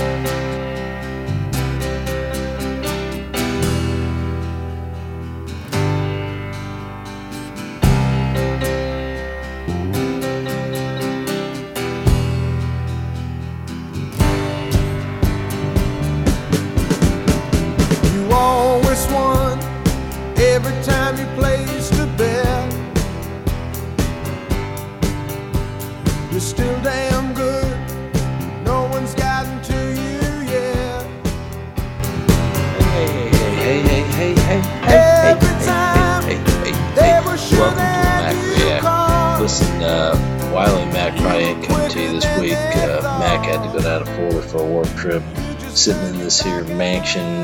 [0.00, 0.39] You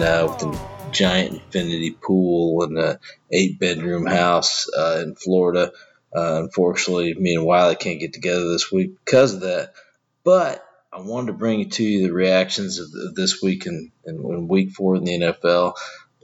[0.02, 2.98] uh, with a giant infinity pool and a
[3.30, 5.72] eight bedroom house uh, in Florida.
[6.14, 9.74] Uh, unfortunately, me and Wiley can't get together this week because of that.
[10.24, 13.92] But I wanted to bring to you the reactions of, of this week in
[14.48, 15.75] week four in the NFL.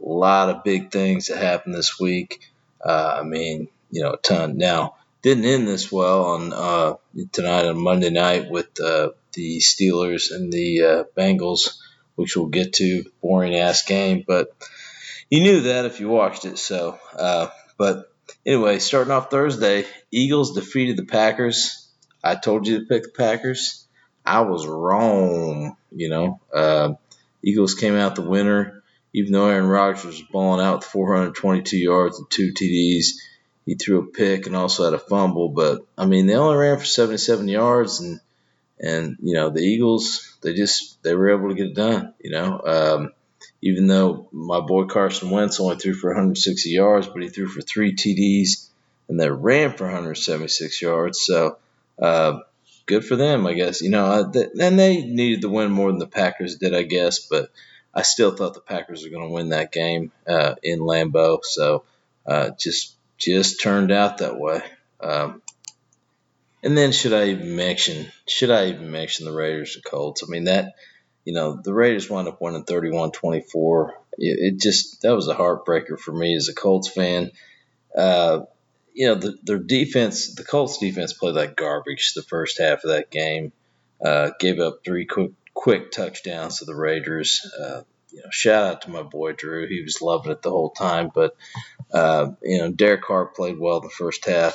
[0.02, 2.40] A lot of big things that happened this week.
[2.84, 4.56] Uh, I mean, you know, a ton.
[4.56, 6.94] Now, didn't end this well on uh,
[7.30, 11.78] tonight on Monday night with uh, the Steelers and the uh, Bengals,
[12.14, 13.04] which we'll get to.
[13.22, 14.48] Boring ass game, but
[15.30, 16.58] you knew that if you watched it.
[16.58, 18.12] So, uh, but
[18.44, 21.88] anyway, starting off Thursday, Eagles defeated the Packers.
[22.22, 23.86] I told you to pick the Packers.
[24.24, 25.76] I was wrong.
[25.90, 26.92] You know, uh,
[27.42, 28.82] Eagles came out the winner,
[29.12, 33.06] even though Aaron Rodgers was balling out with 422 yards and two TDs.
[33.64, 36.78] He threw a pick and also had a fumble, but I mean they only ran
[36.78, 38.20] for 77 yards, and
[38.82, 42.14] and you know the Eagles they just they were able to get it done.
[42.20, 43.12] You know, um,
[43.62, 47.62] even though my boy Carson Wentz only threw for 160 yards, but he threw for
[47.62, 48.68] three TDs
[49.08, 51.20] and they ran for 176 yards.
[51.24, 51.58] So
[52.00, 52.40] uh,
[52.86, 53.82] good for them, I guess.
[53.82, 57.50] You know, and they needed to win more than the Packers did, I guess, but
[57.94, 61.44] I still thought the Packers were going to win that game uh, in Lambeau.
[61.44, 61.84] So
[62.26, 64.62] uh, just just turned out that way.
[65.00, 65.41] Um,
[66.62, 70.22] and then should I even mention should I even mention the Raiders and Colts?
[70.22, 70.74] I mean that
[71.24, 73.90] you know the Raiders wound up winning 31-24.
[74.18, 77.30] It, it just that was a heartbreaker for me as a Colts fan.
[77.96, 78.40] Uh,
[78.94, 82.90] you know the, their defense, the Colts defense played like garbage the first half of
[82.90, 83.52] that game.
[84.04, 87.46] Uh, gave up three quick quick touchdowns to the Raiders.
[87.58, 89.66] Uh, you know, shout out to my boy Drew.
[89.66, 91.10] He was loving it the whole time.
[91.14, 91.36] But
[91.92, 94.54] uh, you know, Derek Carr played well the first half.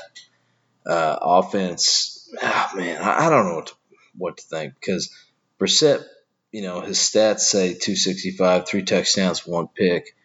[0.88, 3.74] Uh, offense, oh man, I, I don't know what to,
[4.18, 5.14] what to think because
[5.59, 6.03] Brissett,
[6.52, 10.16] you know, his stats say 265, three touchdowns, one pick.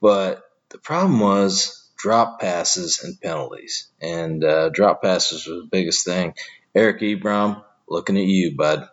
[0.00, 3.88] But the problem was drop passes and penalties.
[4.00, 6.34] And uh, drop passes was the biggest thing.
[6.74, 8.88] Eric Ebron, looking at you, bud.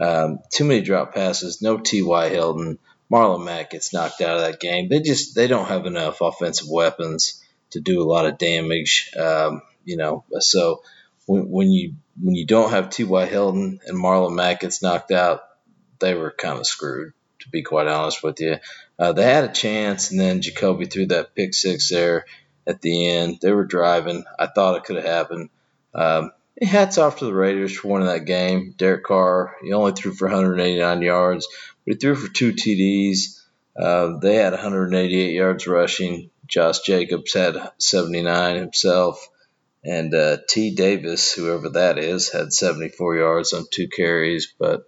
[0.00, 2.28] Um, too many drop passes, no T.Y.
[2.30, 2.78] Hilton.
[3.12, 4.88] Marlon Mack gets knocked out of that game.
[4.88, 9.10] They just they don't have enough offensive weapons to do a lot of damage.
[9.18, 10.82] Um, you know, so
[11.24, 13.26] when, when you when you don't have T.Y.
[13.26, 15.40] Hilton and Marlon Mack gets knocked out,
[15.98, 17.12] they were kind of screwed.
[17.40, 18.56] To be quite honest with you,
[18.98, 22.26] uh, they had a chance, and then Jacoby threw that pick six there
[22.66, 23.38] at the end.
[23.40, 24.24] They were driving.
[24.38, 25.50] I thought it could have happened.
[25.94, 28.74] Um, hats off to the Raiders for winning that game.
[28.76, 31.48] Derek Carr, he only threw for 189 yards,
[31.86, 33.40] but he threw for two TDs.
[33.76, 36.30] Uh, they had 188 yards rushing.
[36.46, 39.28] Josh Jacobs had 79 himself.
[39.84, 40.74] And uh, T.
[40.74, 44.52] Davis, whoever that is, had 74 yards on two carries.
[44.58, 44.82] But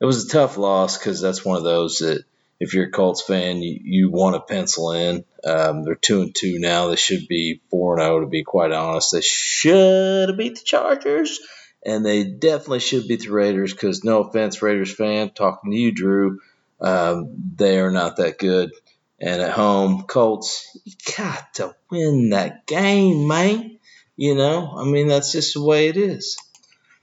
[0.00, 2.24] it was a tough loss because that's one of those that
[2.60, 5.24] if you're a Colts fan, you, you want to pencil in.
[5.44, 6.88] Um, they're two and two now.
[6.88, 8.20] They should be four and zero.
[8.20, 11.40] To be quite honest, they should beat the Chargers,
[11.84, 13.72] and they definitely should beat the Raiders.
[13.72, 16.40] Because no offense, Raiders fan, talking to you, Drew,
[16.80, 18.72] um, they are not that good.
[19.20, 23.77] And at home, Colts, you got to win that game, man.
[24.18, 26.36] You know, I mean that's just the way it is.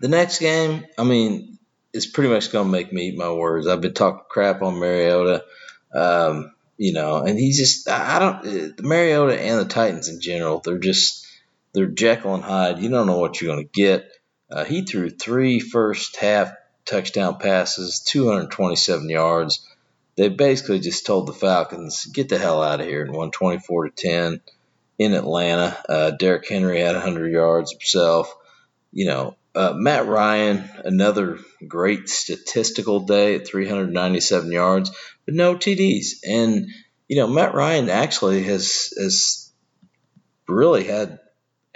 [0.01, 1.57] The next game, I mean,
[1.93, 3.67] it's pretty much going to make me eat my words.
[3.67, 5.45] I've been talking crap on Mariota.
[5.93, 10.59] Um, you know, and he's just I don't the Mariota and the Titans in general,
[10.59, 11.25] they're just
[11.73, 12.79] they're Jekyll and Hyde.
[12.79, 14.11] You don't know what you're going to get.
[14.51, 16.51] Uh, he threw three first half
[16.83, 19.65] touchdown passes, 227 yards.
[20.17, 23.85] They basically just told the Falcons, "Get the hell out of here," and won 24
[23.85, 24.41] to 10
[24.97, 25.77] in Atlanta.
[25.87, 28.33] Uh, Derrick Henry had 100 yards himself.
[28.91, 34.91] You know, uh, Matt Ryan, another great statistical day at 397 yards,
[35.25, 36.25] but no TDs.
[36.27, 36.67] And
[37.07, 39.51] you know, Matt Ryan actually has has
[40.47, 41.19] really had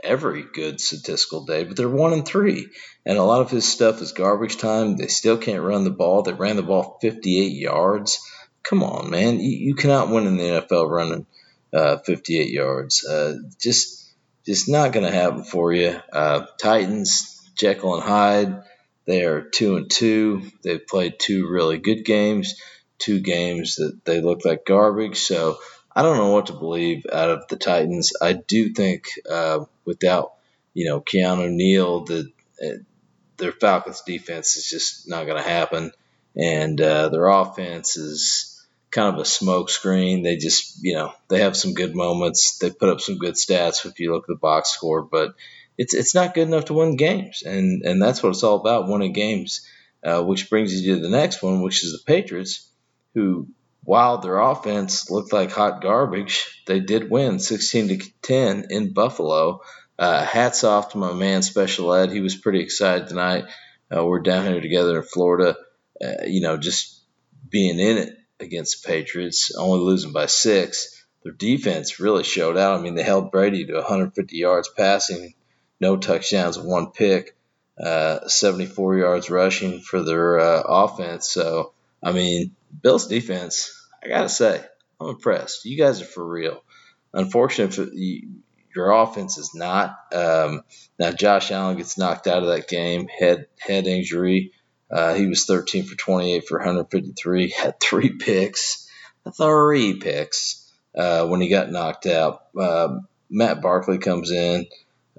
[0.04, 2.68] every good statistical day, but they're one and three.
[3.06, 4.95] And a lot of his stuff is garbage time.
[4.95, 6.21] They still can't run the ball.
[6.21, 8.19] They ran the ball 58 yards.
[8.63, 9.39] Come on, man.
[9.39, 11.25] You, you cannot win in the NFL running
[11.71, 13.06] 58 yards.
[13.06, 14.12] Uh, just,
[14.45, 16.00] just not going to happen for you.
[16.12, 18.63] Uh, Titans, Jekyll and Hyde,
[19.06, 20.44] they are two and two.
[20.63, 22.62] They've played two really good games,
[23.00, 25.18] two games that they look like garbage.
[25.18, 25.57] So
[25.95, 28.13] I don't know what to believe out of the Titans.
[28.21, 30.33] I do think uh, without
[30.75, 32.31] you know Keanu Neal, the
[32.63, 32.83] uh,
[33.38, 35.92] their Falcons defense is just not going to happen,
[36.38, 38.49] and uh, their offense is
[38.92, 40.24] kind of a smokescreen.
[40.24, 42.58] They just you know they have some good moments.
[42.60, 45.36] They put up some good stats if you look at the box score, but
[45.78, 48.88] it's it's not good enough to win games, and and that's what it's all about,
[48.88, 49.68] winning games.
[50.02, 52.72] Uh, which brings you to the next one, which is the Patriots,
[53.14, 53.50] who
[53.84, 59.62] while their offense looked like hot garbage, they did win 16 to 10 in Buffalo.
[59.98, 62.12] Uh, hats off to my man Special Ed.
[62.12, 63.46] He was pretty excited tonight.
[63.94, 65.58] Uh, we're down here together in Florida.
[66.02, 67.02] Uh, you know, just
[67.50, 71.06] being in it against the Patriots, only losing by six.
[71.24, 72.80] Their defense really showed out.
[72.80, 75.34] I mean, they held Brady to 150 yards passing,
[75.80, 77.36] no touchdowns, one pick,
[77.78, 81.30] uh, 74 yards rushing for their uh, offense.
[81.30, 84.64] So, I mean, Bill's defense, I gotta say,
[85.00, 85.66] I'm impressed.
[85.66, 86.64] You guys are for real.
[87.14, 88.28] Unfortunately,
[88.76, 89.98] your offense is not.
[90.14, 90.64] Um,
[91.00, 94.54] now Josh Allen gets knocked out of that game, head head injury.
[94.92, 98.90] Uh, he was 13 for 28 for 153, had three picks,
[99.38, 102.44] three picks uh, when he got knocked out.
[102.58, 103.00] Uh,
[103.30, 104.66] Matt Barkley comes in,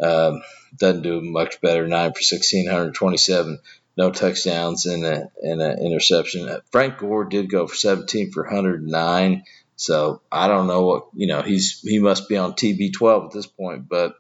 [0.03, 0.43] um,
[0.77, 3.61] doesn't do much better, nine for 16, 127
[3.97, 6.49] no touchdowns and an interception.
[6.71, 9.45] Frank Gore did go for 17 for 109.
[9.77, 11.43] So I don't know what you know.
[11.43, 13.89] He's he must be on TB12 at this point.
[13.89, 14.15] But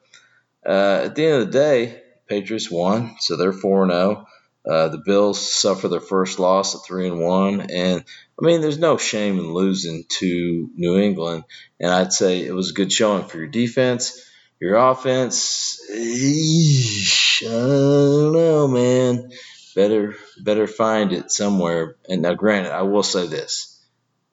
[0.66, 4.26] uh, at the end of the day, Patriots won, so they're four and zero.
[4.26, 4.29] Oh.
[4.68, 8.04] Uh, the Bills suffer their first loss at three and one, and
[8.40, 11.44] I mean, there's no shame in losing to New England.
[11.78, 14.30] And I'd say it was a good showing for your defense,
[14.60, 15.80] your offense.
[15.90, 19.30] Eesh, I don't know, man
[19.74, 21.96] better better find it somewhere.
[22.08, 23.80] And now, granted, I will say this: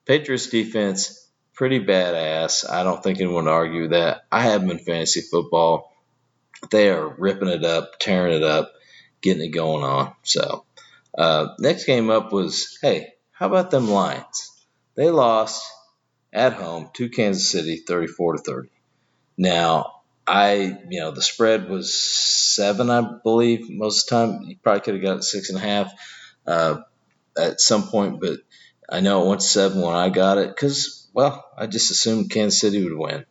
[0.06, 2.68] Patriots defense pretty badass.
[2.68, 4.24] I don't think anyone would argue that.
[4.30, 5.92] I have them in fantasy football.
[6.70, 8.72] They are ripping it up, tearing it up,
[9.20, 10.14] getting it going on.
[10.22, 10.64] So,
[11.16, 14.50] uh, next game up was hey, how about them Lions?
[14.94, 15.64] They lost
[16.32, 18.68] at home to Kansas City, 34 to 30.
[19.36, 24.42] Now, I, you know, the spread was seven, I believe, most of the time.
[24.42, 25.92] You probably could have got six and a half
[26.46, 26.80] uh,
[27.36, 28.40] at some point, but
[28.88, 32.60] I know it went seven when I got it because, well, I just assumed Kansas
[32.60, 33.24] City would win.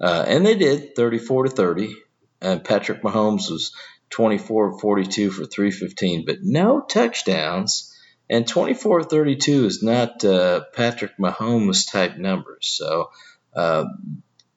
[0.00, 1.94] Uh, and they did, 34 to 30.
[2.40, 3.74] And Patrick Mahomes was
[4.10, 7.86] 24 42 for 315, but no touchdowns.
[8.28, 12.68] And 24 32 is not uh, Patrick Mahomes type numbers.
[12.78, 13.10] So,
[13.54, 13.86] uh,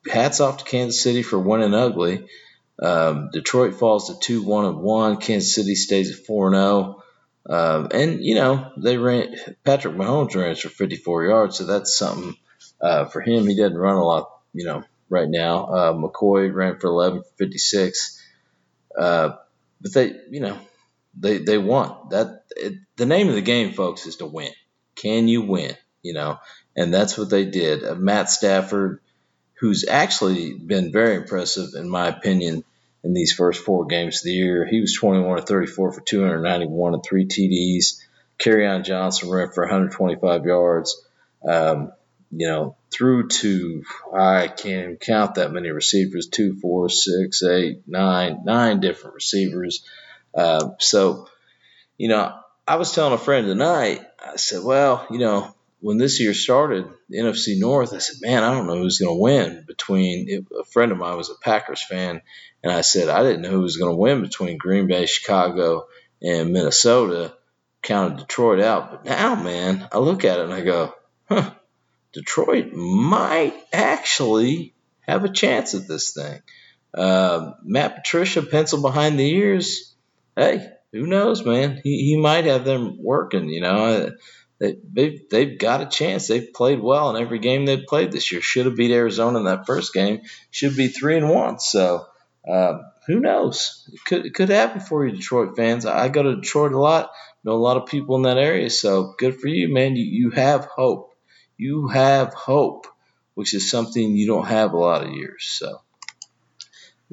[0.08, 2.28] hats off to Kansas City for winning ugly.
[2.80, 5.18] Um, Detroit falls to two one and one.
[5.18, 6.66] Kansas City stays at four and zero.
[6.66, 7.00] Oh.
[7.46, 9.36] Um, and you know they ran
[9.66, 12.38] Patrick Mahomes ran for 54 yards, so that's something
[12.82, 13.48] uh, for him.
[13.48, 15.66] He doesn't run a lot, you know, right now.
[15.66, 18.13] Uh, McCoy ran for 11 for 56.
[18.98, 19.34] Uh,
[19.82, 20.58] but they, you know,
[21.20, 22.10] they they won.
[22.12, 24.52] That it, the name of the game, folks, is to win.
[24.96, 25.76] Can you win?
[26.02, 26.40] You know,
[26.76, 27.84] and that's what they did.
[27.84, 29.00] Uh, Matt Stafford
[29.64, 32.66] who's actually been very impressive, in my opinion,
[33.02, 34.68] in these first four games of the year.
[34.68, 38.02] He was 21 to 34 for 291 and three TDs.
[38.40, 41.02] Kerryon Johnson ran for 125 yards.
[41.48, 41.94] Um,
[42.30, 43.84] you know, through to
[44.16, 49.86] I can't count that many receivers two, four, six, eight, nine, nine different receivers.
[50.34, 51.28] Uh, so,
[51.98, 52.34] you know,
[52.68, 56.88] I was telling a friend tonight, I said, well, you know, when this year started,
[57.12, 60.46] NFC North, I said, man, I don't know who's going to win between.
[60.58, 62.22] A friend of mine was a Packers fan,
[62.64, 65.88] and I said I didn't know who was going to win between Green Bay, Chicago,
[66.22, 67.34] and Minnesota.
[67.82, 70.96] Counted Detroit out, but now, man, I look at it and I go,
[71.28, 71.52] huh,
[72.14, 76.42] Detroit might actually have a chance at this thing.
[76.94, 79.94] Uh, Matt Patricia, pencil behind the ears.
[80.36, 81.82] Hey, who knows, man?
[81.84, 84.12] He, he might have them working, you know
[84.64, 86.28] they, they've, they've got a chance.
[86.28, 88.40] They've played well in every game they've played this year.
[88.40, 90.22] Should have beat Arizona in that first game.
[90.52, 91.60] Should be three and one.
[91.60, 92.06] So
[92.50, 93.90] uh, who knows?
[93.92, 95.86] It could it could happen for you, Detroit fans.
[95.86, 97.12] I go to Detroit a lot.
[97.44, 98.70] Know a lot of people in that area.
[98.70, 99.98] So good for you, man.
[99.98, 101.13] You you have hope.
[101.58, 102.88] You have hope,
[103.36, 105.46] which is something you don't have a lot of years.
[105.46, 105.82] So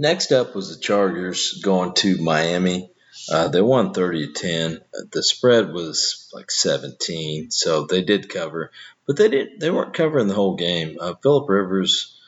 [0.01, 2.91] Next up was the Chargers going to Miami.
[3.31, 4.81] Uh, they won 30 to 10.
[5.13, 8.71] The spread was like 17, so they did cover,
[9.07, 10.97] but they did they weren't covering the whole game.
[10.99, 12.19] Uh, Philip Rivers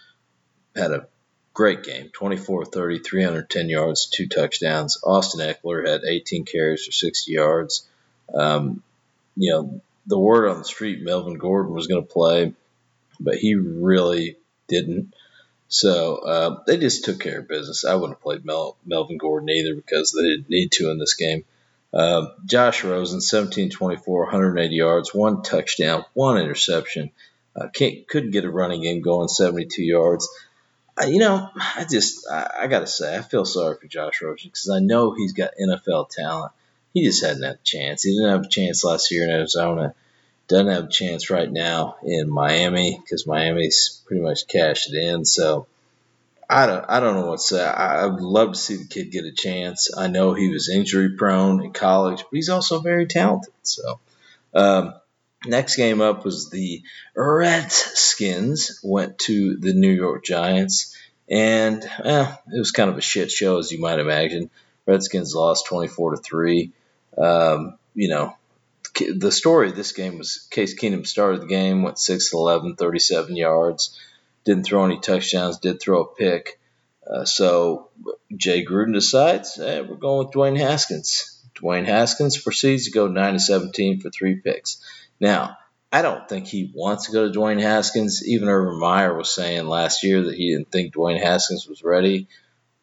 [0.76, 1.08] had a
[1.54, 4.98] great game 24 30, 310 yards, two touchdowns.
[5.02, 7.88] Austin Ekeler had 18 carries for 60 yards.
[8.34, 8.82] Um,
[9.34, 12.54] you know, the word on the street, Melvin Gordon was going to play,
[13.20, 14.36] but he really
[14.68, 15.14] didn't.
[15.68, 17.84] So uh, they just took care of business.
[17.84, 21.14] I wouldn't have played Mel- Melvin Gordon either because they didn't need to in this
[21.14, 21.44] game.
[21.94, 27.10] Uh, Josh Rosen, 17 24, 180 yards, one touchdown, one interception.
[27.54, 30.28] Uh, couldn't get a running game going, 72 yards
[31.06, 34.50] you know, I just I, I got to say I feel sorry for Josh Rosen
[34.50, 36.52] because I know he's got NFL talent.
[36.94, 38.02] He just hadn't had a chance.
[38.02, 39.94] He didn't have a chance last year in Arizona.
[40.48, 45.24] Doesn't have a chance right now in Miami because Miami's pretty much cashed it in.
[45.24, 45.66] So
[46.50, 47.64] I don't I don't know what to say.
[47.64, 49.96] I, I would love to see the kid get a chance.
[49.96, 53.54] I know he was injury prone in college, but he's also very talented.
[53.62, 54.00] So.
[54.54, 54.94] Um,
[55.44, 56.82] Next game up was the
[57.16, 60.96] Redskins went to the New York Giants,
[61.28, 64.50] and eh, it was kind of a shit show as you might imagine.
[64.86, 66.72] Redskins lost 24 to three.
[67.16, 68.36] Um, you know,
[69.14, 73.36] the story of this game was Case Keenum started the game, went 6 11, 37
[73.36, 73.98] yards,
[74.44, 76.58] didn't throw any touchdowns, did throw a pick.
[77.06, 77.88] Uh, so
[78.36, 81.42] Jay Gruden decides, hey, we're going with Dwayne Haskins.
[81.54, 84.82] Dwayne Haskins proceeds to go 9 17 for three picks.
[85.20, 85.56] Now,
[85.92, 88.26] I don't think he wants to go to Dwayne Haskins.
[88.26, 92.28] Even Urban Meyer was saying last year that he didn't think Dwayne Haskins was ready.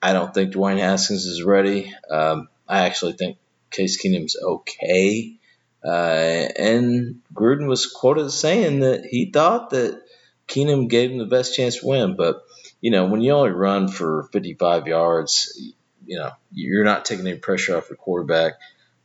[0.01, 1.93] I don't think Dwayne Haskins is ready.
[2.09, 3.37] Um, I actually think
[3.69, 5.35] Case Keenum's okay.
[5.83, 10.01] Uh, and Gruden was quoted as saying that he thought that
[10.47, 12.15] Keenum gave him the best chance to win.
[12.15, 12.43] But,
[12.81, 15.73] you know, when you only run for 55 yards,
[16.05, 18.53] you know, you're not taking any pressure off your quarterback.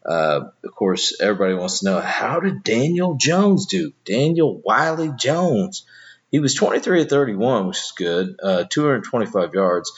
[0.05, 3.93] Uh, of course, everybody wants to know how did Daniel Jones do?
[4.05, 5.87] Daniel Wiley Jones.
[6.31, 8.37] He was 23 to 31, which is good.
[8.43, 9.93] Uh, 225 yards,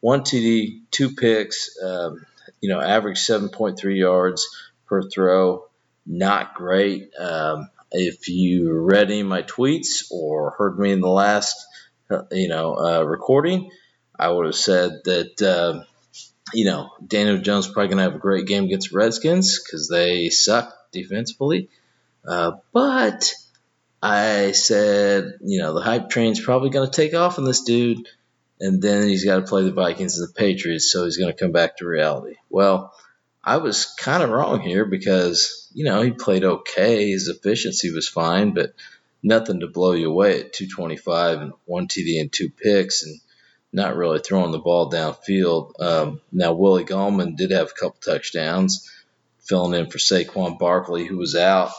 [0.00, 1.78] one TD, two picks.
[1.82, 2.24] Um,
[2.62, 4.48] you know, average 7.3 yards
[4.86, 5.66] per throw.
[6.06, 7.10] Not great.
[7.18, 11.54] Um, if you read any of my tweets or heard me in the last,
[12.30, 13.70] you know, uh, recording,
[14.18, 15.84] I would have said that uh,
[16.52, 20.28] you know, Daniel Jones probably going to have a great game against Redskins because they
[20.28, 21.68] suck defensively.
[22.26, 23.32] Uh, but
[24.02, 28.06] I said, you know, the hype train's probably going to take off on this dude,
[28.62, 31.38] and then he's got to play the Vikings and the Patriots, so he's going to
[31.38, 32.36] come back to reality.
[32.48, 32.94] Well,
[33.44, 37.10] I was kind of wrong here because, you know, he played okay.
[37.10, 38.72] His efficiency was fine, but
[39.22, 43.04] nothing to blow you away at 225 and one TD and two picks.
[43.04, 43.20] And
[43.72, 45.80] not really throwing the ball downfield.
[45.80, 48.90] Um, now, Willie Gallman did have a couple touchdowns,
[49.40, 51.70] filling in for Saquon Barkley, who was out.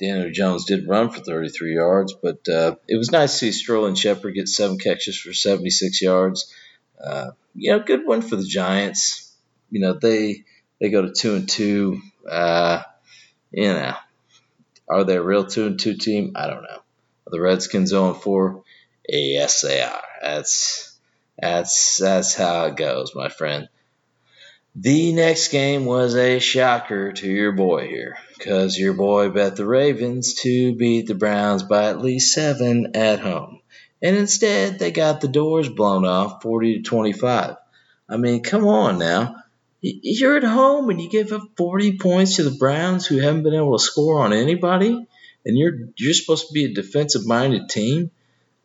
[0.00, 3.94] Daniel Jones did run for 33 yards, but uh, it was nice to see Sterling
[3.94, 6.52] Shepard get seven catches for 76 yards.
[7.02, 9.34] Uh, you know, good one for the Giants.
[9.70, 10.44] You know, they
[10.80, 12.00] they go to two and two.
[12.28, 12.82] Uh,
[13.50, 13.94] you know,
[14.88, 16.32] are they a real two and two team?
[16.34, 16.82] I don't know.
[17.26, 18.62] Are the Redskins 0 4?
[19.08, 20.02] Yes, they are.
[20.22, 20.98] That's
[21.38, 23.68] that's that's how it goes, my friend.
[24.76, 29.66] The next game was a shocker to your boy here, because your boy bet the
[29.66, 33.60] Ravens to beat the Browns by at least seven at home.
[34.00, 37.56] And instead, they got the doors blown off 40 to 25.
[38.08, 39.36] I mean, come on now.
[39.82, 43.54] You're at home and you give up 40 points to the Browns who haven't been
[43.54, 45.06] able to score on anybody,
[45.44, 48.10] and you're you're supposed to be a defensive minded team.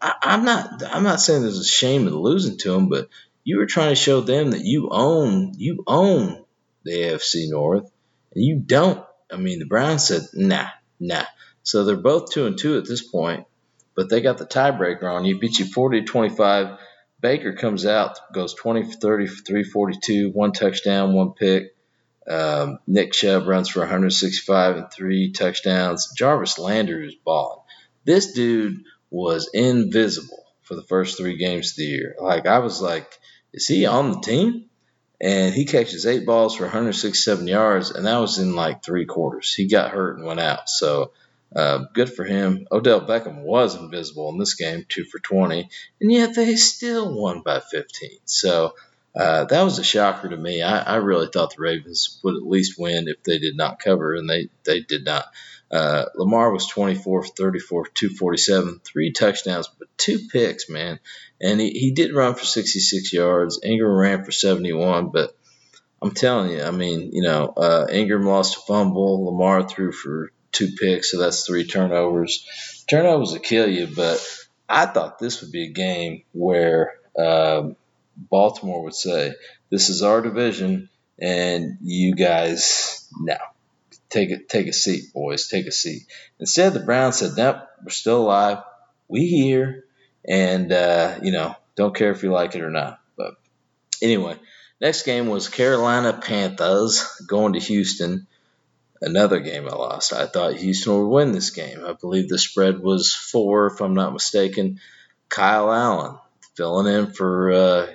[0.01, 3.10] I, am not I'm not saying there's a shame in losing to them, but
[3.46, 6.44] you were trying to show them that you own you own
[6.84, 7.89] the AFC North,
[8.34, 9.04] and you don't.
[9.32, 10.67] I mean, the Browns said nah,
[11.00, 11.25] nah.
[11.63, 13.46] So they're both two and two at this point,
[13.96, 15.39] but they got the tiebreaker on you.
[15.39, 16.77] Beat you 40 to 25.
[17.22, 21.75] Baker comes out, goes 20 for 30 for 342, one touchdown, one pick.
[22.27, 26.12] Um, Nick Chubb runs for 165 and three touchdowns.
[26.15, 27.62] Jarvis Landry is balling.
[28.03, 32.15] This dude was invisible for the first three games of the year.
[32.20, 33.20] Like I was like,
[33.53, 34.64] is he on the team?
[35.22, 39.53] And he catches eight balls for 167 yards, and that was in like three quarters.
[39.53, 40.69] He got hurt and went out.
[40.69, 41.12] So
[41.55, 42.67] uh, good for him.
[42.72, 45.69] Odell Beckham was invisible in this game, two for 20,
[46.01, 48.10] and yet they still won by 15.
[48.25, 48.75] So
[49.15, 50.62] uh, that was a shocker to me.
[50.62, 54.13] I, I, really thought the Ravens would at least win if they did not cover,
[54.13, 55.25] and they, they did not.
[55.72, 61.00] Uh, Lamar was 24 34, 247, three touchdowns, but two picks, man.
[61.41, 63.60] And he, he did run for 66 yards.
[63.63, 65.36] Ingram ran for 71, but
[66.01, 69.25] I'm telling you, I mean, you know, uh, Ingram lost a fumble.
[69.25, 72.45] Lamar threw for two picks, so that's three turnovers.
[72.88, 74.24] Turnovers will kill you, but
[74.69, 77.75] I thought this would be a game where um,
[78.15, 79.34] Baltimore would say,
[79.69, 83.54] "This is our division, and you guys now
[84.15, 86.03] take a take a seat, boys, take a seat."
[86.39, 88.60] Instead, the Browns said, "Nope, we're still alive.
[89.07, 89.86] We here,
[90.27, 93.36] and uh, you know, don't care if you like it or not." But
[94.01, 94.38] anyway,
[94.79, 98.27] next game was Carolina Panthers going to Houston.
[99.01, 100.13] Another game I lost.
[100.13, 101.84] I thought Houston would win this game.
[101.86, 104.79] I believe the spread was four, if I'm not mistaken.
[105.27, 106.17] Kyle Allen
[106.55, 107.88] filling in for uh,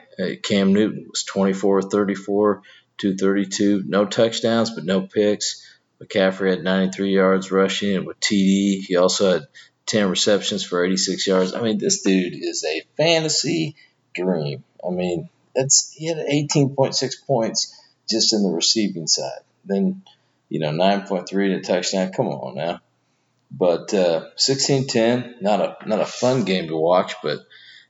[0.43, 2.63] Cam Newton was 24 34,
[2.99, 3.85] 232.
[3.87, 5.67] No touchdowns, but no picks.
[6.03, 8.85] McCaffrey had 93 yards rushing and with TD.
[8.87, 9.49] He also had
[9.87, 11.55] 10 receptions for 86 yards.
[11.55, 13.77] I mean, this dude is a fantasy
[14.15, 14.65] dream.
[14.87, 17.77] I mean, that's he had 18.6 points
[18.09, 19.41] just in the receiving side.
[19.65, 20.03] Then,
[20.49, 22.13] you know, 9.3 to touchdown.
[22.13, 22.81] Come on now.
[23.51, 27.41] But uh, 16-10, not a not a fun game to watch, but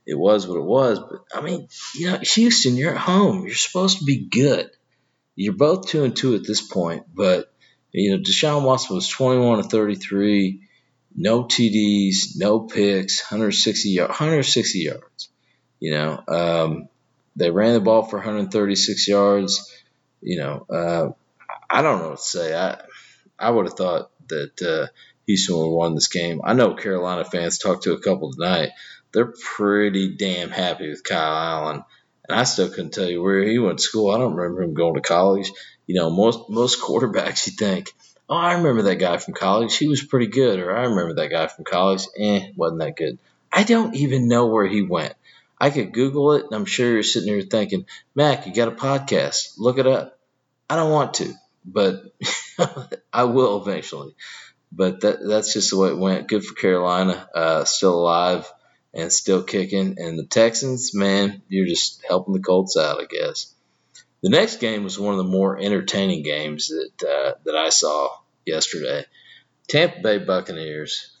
[0.07, 0.99] it was what it was.
[0.99, 3.45] But I mean, you know, Houston, you're at home.
[3.45, 4.71] You're supposed to be good.
[5.35, 7.53] You're both two and two at this point, but
[7.91, 10.61] you know, Deshaun Watson was 21 to 33,
[11.15, 15.29] no TDs, no picks, 160 160 yards.
[15.79, 16.89] You know, um,
[17.35, 19.73] they ran the ball for 136 yards.
[20.21, 21.09] You know, uh,
[21.69, 22.55] I don't know what to say.
[22.55, 22.81] I
[23.37, 24.87] I would have thought that uh,
[25.25, 26.41] Houston would have won this game.
[26.43, 28.71] I know Carolina fans talked to a couple tonight
[29.11, 31.83] they're pretty damn happy with Kyle Allen.
[32.27, 34.11] And I still couldn't tell you where he went to school.
[34.11, 35.51] I don't remember him going to college.
[35.87, 37.93] You know, most most quarterbacks you think,
[38.29, 39.75] oh, I remember that guy from college.
[39.77, 40.59] He was pretty good.
[40.59, 42.03] Or I remember that guy from college.
[42.17, 43.19] Eh, wasn't that good.
[43.51, 45.13] I don't even know where he went.
[45.59, 47.85] I could Google it, and I'm sure you're sitting here thinking,
[48.15, 49.53] Mac, you got a podcast.
[49.59, 50.17] Look it up.
[50.69, 51.33] I don't want to,
[51.65, 52.03] but
[53.13, 54.15] I will eventually.
[54.71, 56.29] But that, that's just the way it went.
[56.29, 57.29] Good for Carolina.
[57.35, 58.51] Uh, still alive
[58.93, 59.97] and still kicking.
[59.99, 63.53] And the Texans, man, you're just helping the Colts out, I guess.
[64.21, 68.09] The next game was one of the more entertaining games that uh, that I saw
[68.45, 69.05] yesterday.
[69.67, 71.17] Tampa Bay Buccaneers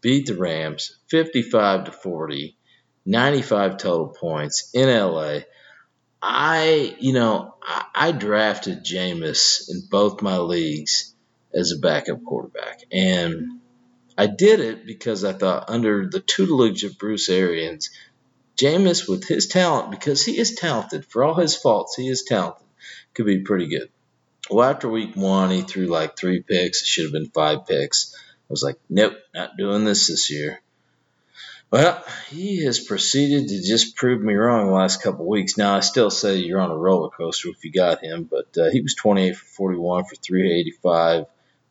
[0.00, 2.56] beat the Rams 55 to 40,
[3.04, 5.40] 95 total points in LA.
[6.22, 11.14] I, you know, I, I drafted Jameis in both my leagues
[11.54, 13.60] as a backup quarterback, and
[14.16, 17.90] I did it because I thought under the tutelage of Bruce Arians,
[18.60, 22.66] Jameis, with his talent, because he is talented, for all his faults, he is talented,
[23.14, 23.88] could be pretty good.
[24.50, 26.82] Well, after week one, he threw like three picks.
[26.82, 28.14] It should have been five picks.
[28.14, 30.60] I was like, nope, not doing this this year.
[31.70, 35.56] Well, he has proceeded to just prove me wrong the last couple weeks.
[35.56, 38.70] Now, I still say you're on a roller coaster if you got him, but uh,
[38.70, 41.26] he was 28 for 41 for 385,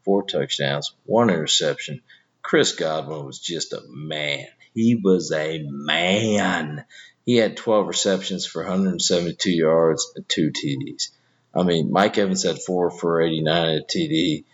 [0.06, 2.02] four touchdowns, one interception.
[2.41, 4.47] Chris Godwin was just a man.
[4.73, 6.86] He was a man.
[7.25, 11.10] He had 12 receptions for 172 yards and two TDs.
[11.53, 14.45] I mean, Mike Evans had four for 89 at TD,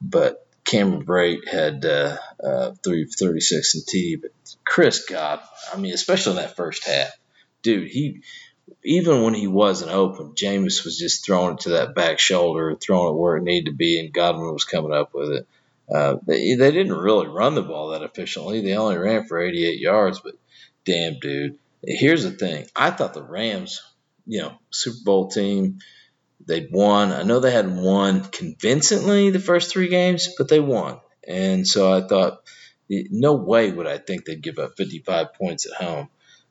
[0.00, 4.22] but Cameron Brate had uh, uh, three for 36 in TD.
[4.22, 4.30] But
[4.64, 7.10] Chris Godwin, I mean, especially in that first half,
[7.62, 8.22] dude, he
[8.84, 13.14] even when he wasn't open, Jameis was just throwing it to that back shoulder, throwing
[13.14, 15.46] it where it needed to be, and Godwin was coming up with it.
[15.92, 18.60] Uh, they, they didn't really run the ball that efficiently.
[18.60, 20.34] They only ran for 88 yards, but
[20.84, 21.58] damn, dude.
[21.84, 22.66] Here's the thing.
[22.74, 23.82] I thought the Rams,
[24.26, 25.80] you know, Super Bowl team,
[26.46, 27.12] they'd won.
[27.12, 31.00] I know they hadn't won convincingly the first three games, but they won.
[31.26, 32.42] And so I thought,
[32.88, 36.08] no way would I think they'd give up 55 points at home.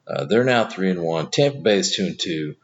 [0.08, 1.30] Uh, they're now three and one.
[1.30, 2.56] Tampa Bay is two and two.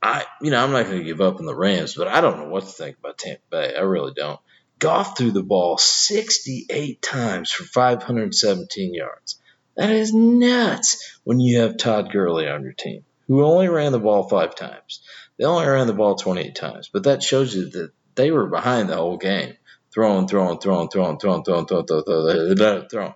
[0.00, 2.38] I, you know, I'm not going to give up on the Rams, but I don't
[2.38, 3.74] know what to think about Tampa Bay.
[3.76, 4.38] I really don't.
[4.78, 9.40] Goff threw the ball 68 times for 517 yards.
[9.76, 13.98] That is nuts when you have Todd Gurley on your team, who only ran the
[13.98, 15.00] ball five times.
[15.36, 18.88] They only ran the ball 28 times, but that shows you that they were behind
[18.88, 19.54] the whole game.
[19.92, 22.88] Throwing, throwing, throwing, throwing, throwing, throwing, throwing, throwing, throwing.
[22.88, 23.14] throwing.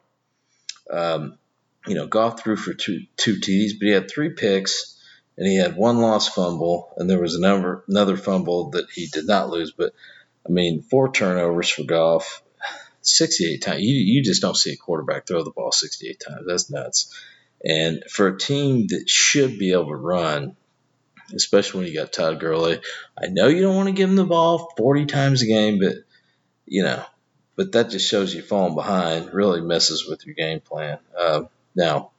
[0.90, 1.38] Um,
[1.86, 4.92] you know, Goff threw for two, two TDs, but he had three picks
[5.36, 9.26] and he had one lost fumble, and there was another another fumble that he did
[9.26, 9.72] not lose.
[9.72, 9.92] But
[10.46, 12.42] I mean, four turnovers for Goff,
[13.02, 13.82] 68 times.
[13.82, 16.46] You, you just don't see a quarterback throw the ball 68 times.
[16.46, 17.14] That's nuts.
[17.64, 20.56] And for a team that should be able to run,
[21.34, 22.80] especially when you got Todd Gurley,
[23.16, 25.94] I know you don't want to give him the ball 40 times a game, but,
[26.66, 27.04] you know,
[27.56, 30.98] but that just shows you falling behind really messes with your game plan.
[31.16, 31.42] Uh,
[31.76, 32.10] now,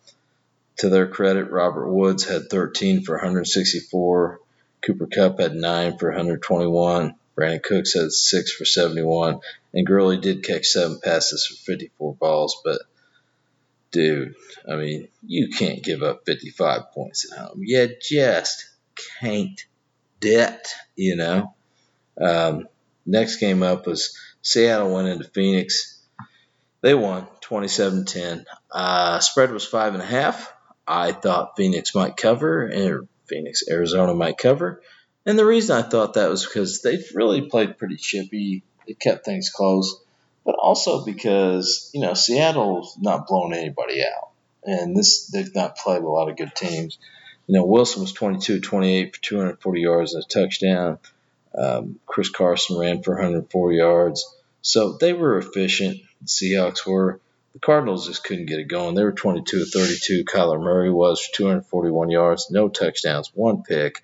[0.77, 4.39] to their credit, Robert Woods had 13 for 164.
[4.81, 7.15] Cooper Kupp had 9 for 121.
[7.37, 9.39] Brandin Cooks had 6 for 71.
[9.73, 12.61] And Gurley did catch 7 passes for 54 balls.
[12.63, 12.81] But,
[13.91, 14.35] dude,
[14.69, 17.61] I mean, you can't give up 55 points at home.
[17.63, 18.69] You just
[19.19, 19.59] can't.
[20.19, 21.53] Debt, you know.
[22.21, 22.67] Um,
[23.05, 26.01] next game up was Seattle went into Phoenix.
[26.81, 28.45] They won 27-10.
[28.71, 30.53] Uh, spread was five and a half.
[30.87, 34.81] I thought Phoenix might cover, or Phoenix, Arizona might cover.
[35.25, 38.63] And the reason I thought that was because they really played pretty chippy.
[38.87, 40.01] They kept things close,
[40.45, 44.29] but also because you know Seattle's not blowing anybody out,
[44.63, 46.97] and this they've not played a lot of good teams.
[47.47, 50.99] You know, Wilson was 22 28 for 240 yards and a touchdown.
[51.57, 54.25] Um, Chris Carson ran for 104 yards.
[54.61, 55.99] So they were efficient.
[56.21, 57.19] The Seahawks were.
[57.53, 58.95] The Cardinals just couldn't get it going.
[58.95, 60.25] They were 22 32.
[60.25, 64.01] Kyler Murray was 241 yards, no touchdowns, one pick.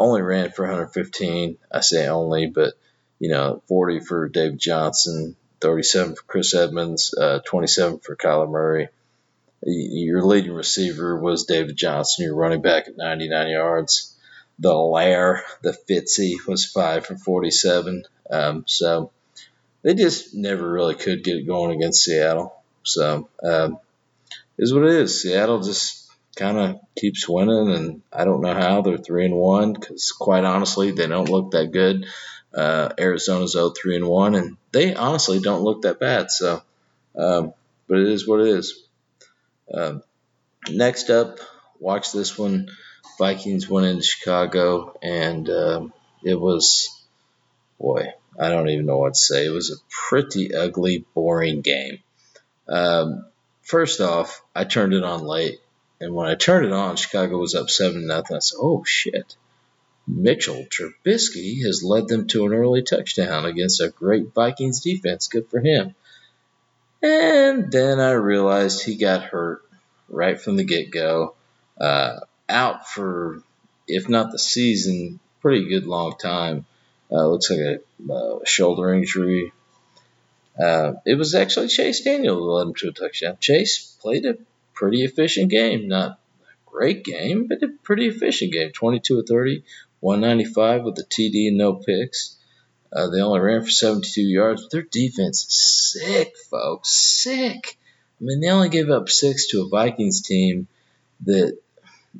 [0.00, 1.58] Only ran for 115.
[1.70, 2.72] I say only, but
[3.18, 8.88] you know, 40 for David Johnson, 37 for Chris Edmonds, uh, 27 for Kyler Murray.
[9.62, 12.24] Your leading receiver was David Johnson.
[12.24, 14.16] Your running back at 99 yards.
[14.58, 18.04] The Lair, the Fitzy, was five for 47.
[18.30, 19.10] Um, so
[19.82, 22.54] they just never really could get it going against Seattle.
[22.84, 23.78] So um,
[24.56, 25.20] is what it is.
[25.20, 25.99] Seattle just
[26.40, 30.44] kind of keeps winning, and I don't know how they're three and one because quite
[30.44, 32.06] honestly, they don't look that good.
[32.52, 36.30] Uh, Arizona's 0 3 and 1, and they honestly don't look that bad.
[36.30, 36.62] So,
[37.16, 37.52] um,
[37.86, 38.82] but it is what it is.
[39.72, 40.02] Um,
[40.68, 41.38] next up,
[41.78, 42.70] watch this one.
[43.18, 45.92] Vikings went into Chicago, and um,
[46.24, 46.88] it was,
[47.78, 48.06] boy,
[48.38, 49.46] I don't even know what to say.
[49.46, 51.98] It was a pretty ugly, boring game.
[52.66, 53.26] Um,
[53.62, 55.60] first off, I turned it on late,
[56.00, 58.36] and when I turned it on, Chicago was up seven nothing.
[58.36, 59.36] I said, "Oh shit!"
[60.06, 65.28] Mitchell Trubisky has led them to an early touchdown against a great Vikings defense.
[65.28, 65.94] Good for him.
[67.02, 69.62] And then I realized he got hurt
[70.08, 71.34] right from the get go,
[71.80, 73.42] uh, out for,
[73.86, 76.66] if not the season, pretty good long time.
[77.10, 79.52] Uh, looks like a uh, shoulder injury.
[80.60, 83.36] Uh, it was actually Chase Daniel who led him to a touchdown.
[83.40, 84.36] Chase played a
[84.80, 86.16] pretty efficient game, not a
[86.64, 88.72] great game, but a pretty efficient game.
[88.72, 89.62] 22 of 30,
[90.00, 92.38] 195 with a TD and no picks.
[92.90, 96.88] Uh, they only ran for 72 yards, but their defense is sick, folks.
[96.88, 97.78] Sick.
[98.20, 100.66] I mean, they only gave up six to a Vikings team
[101.26, 101.58] that,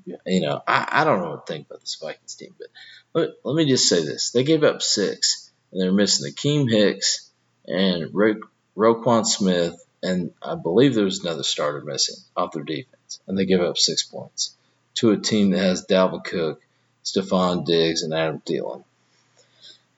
[0.05, 2.69] you know, I, I don't know what to think about this Vikings team, but
[3.15, 4.33] let, let me just say this.
[4.33, 7.31] They gave up six, and they're missing Akiem Hicks
[7.67, 8.43] and Ro-
[8.77, 13.45] Roquan Smith, and I believe there was another starter missing off their defense, and they
[13.45, 14.57] give up six points
[14.95, 16.63] to a team that has Dalvin Cook,
[17.05, 18.85] Stefon Diggs, and Adam Thielen.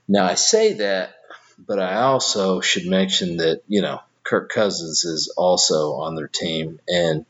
[0.08, 1.14] Now I say that,
[1.58, 6.80] but I also should mention that you know Kirk Cousins is also on their team,
[6.88, 7.24] and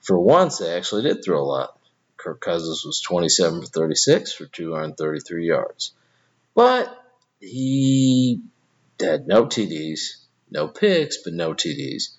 [0.00, 1.78] for once they actually did throw a lot.
[2.16, 5.92] Kirk Cousins was 27 for 36 for 233 yards,
[6.54, 6.96] but
[7.40, 8.40] he
[9.00, 10.21] had no TDs,
[10.52, 12.10] no picks, but no TDs.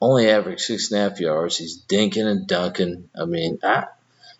[0.00, 1.56] Only averaged six and a half yards.
[1.56, 3.10] He's dinking and dunking.
[3.20, 3.86] I mean, I,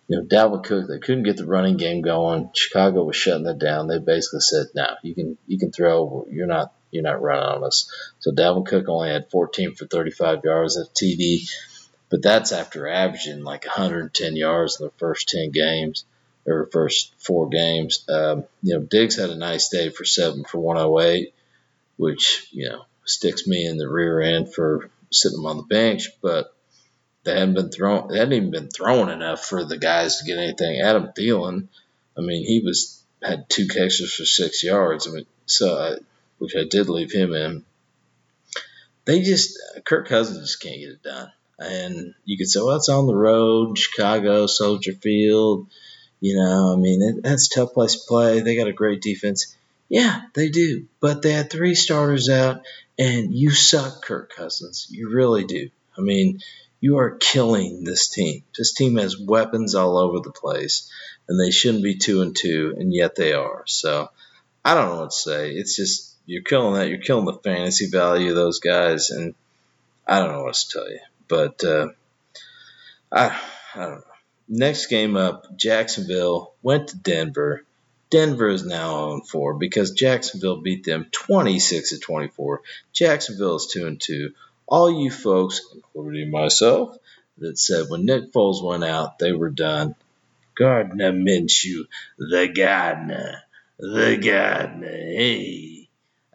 [0.07, 2.49] you know, Dalvin Cook, they couldn't get the running game going.
[2.53, 3.87] Chicago was shutting it down.
[3.87, 6.25] They basically said, "No, you can you can throw.
[6.29, 10.39] You're not you're not running on us." So Dalvin Cook only had 14 for 35
[10.43, 11.51] yards at TD,
[12.09, 16.05] but that's after averaging like 110 yards in the first 10 games
[16.47, 18.05] or first four games.
[18.09, 21.33] Um, you know, Diggs had a nice day for seven for 108
[21.99, 26.09] which you know sticks me in the rear end for sitting on the bench.
[26.21, 26.53] But
[27.23, 28.07] they hadn't been thrown.
[28.07, 30.81] They hadn't even been thrown enough for the guys to get anything.
[30.81, 31.67] Adam Thielen,
[32.17, 35.07] I mean, he was had two catches for six yards.
[35.07, 35.95] I mean, so I,
[36.37, 37.65] which I did leave him in.
[39.05, 41.31] They just Kirk Cousins just can't get it done.
[41.57, 45.67] And you could say, well, it's on the road, Chicago, Soldier Field.
[46.21, 48.41] You know, I mean, it, that's tough place to play.
[48.41, 49.55] They got a great defense.
[49.89, 50.85] Yeah, they do.
[50.99, 52.61] But they had three starters out,
[52.99, 54.87] and you suck, Kirk Cousins.
[54.89, 55.69] You really do.
[55.97, 56.39] I mean,
[56.81, 58.43] you are killing this team.
[58.57, 60.91] This team has weapons all over the place,
[61.27, 63.63] and they shouldn't be two and two, and yet they are.
[63.67, 64.09] So
[64.63, 65.51] I don't know what to say.
[65.51, 66.89] It's just you're killing that.
[66.89, 69.33] You're killing the fantasy value of those guys, and
[70.05, 70.99] I don't know what to tell you.
[71.27, 71.87] But uh,
[73.11, 73.39] I
[73.75, 74.03] I don't know.
[74.49, 77.63] Next game up, Jacksonville went to Denver
[78.09, 82.61] Denver is now on 4 because Jacksonville beat them 26 to 24.
[82.91, 84.33] Jacksonville is 2 and 2.
[84.65, 86.97] All you folks, including myself,
[87.37, 89.95] that said when Nick Foles went out, they were done.
[90.55, 91.85] Gardner Minshew,
[92.17, 93.43] the gardener,
[93.77, 94.87] the gardener.
[94.87, 95.87] Hey,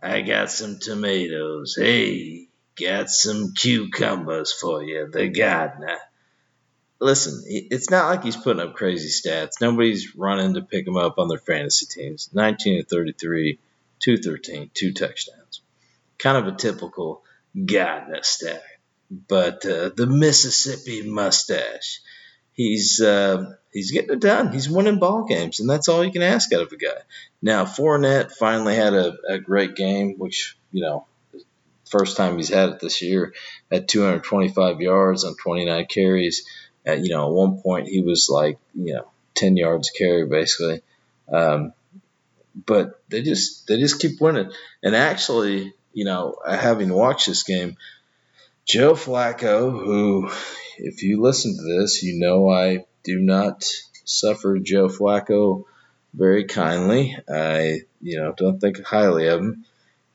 [0.03, 1.77] I got some tomatoes.
[1.77, 5.99] Hey, got some cucumbers for you, the gardener
[7.05, 9.61] listen, it's not like he's putting up crazy stats.
[9.61, 12.31] Nobody's running to pick him up on their fantasy teams.
[12.33, 13.59] 19 to 33,
[14.01, 15.61] 213, two touchdowns.
[16.19, 17.23] Kind of a typical
[17.55, 18.63] Gardner stat.
[19.11, 22.01] But uh, the Mississippi mustache,
[22.55, 24.51] he's uh, he's getting it done.
[24.51, 27.03] He's winning ball games, and that's all you can ask out of a guy.
[27.43, 31.07] Now, Fournette finally had a, a great game, which you know
[31.91, 33.35] first time he's had it this year
[33.71, 36.45] at 225 yards on 29 carries
[36.85, 40.83] at you know at one point he was like you know 10 yards carry basically.
[41.33, 41.73] Um,
[42.55, 44.53] but they just they just keep winning.
[44.83, 47.77] And actually you know having watched this game
[48.67, 50.31] joe flacco who
[50.79, 53.63] if you listen to this you know i do not
[54.05, 55.65] suffer joe flacco
[56.15, 57.17] very kindly.
[57.29, 59.65] I you know don't think highly of him.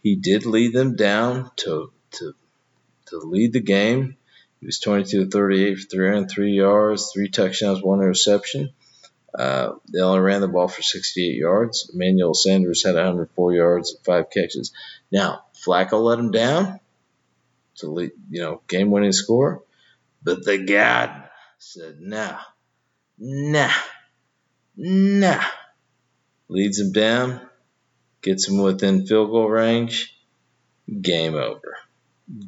[0.01, 2.33] He did lead them down to to
[3.07, 4.15] to lead the game
[4.59, 8.69] he was 22 to 38 for 303 yards, three touchdowns, one interception.
[9.37, 11.91] Uh, they only ran the ball for 68 yards.
[11.93, 14.73] Emmanuel Sanders had 104 yards and five catches.
[15.11, 16.79] Now, Flacco let him down
[17.75, 19.63] to lead, you know, game-winning score,
[20.23, 22.39] but the God said, "Nah,
[23.17, 23.71] nah,
[24.75, 25.43] nah."
[26.49, 27.41] Leads him down,
[28.21, 30.15] gets him within field goal range.
[31.01, 31.77] Game over.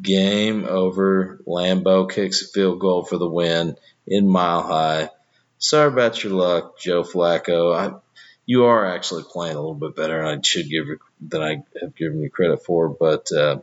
[0.02, 1.40] Game over.
[1.48, 5.10] Lambo kicks a field goal for the win in Mile High.
[5.58, 7.76] Sorry about your luck, Joe Flacco.
[7.76, 8.00] I,
[8.46, 10.86] you are actually playing a little bit better, and I should give
[11.20, 12.90] than I have given you credit for.
[12.90, 13.60] But uh,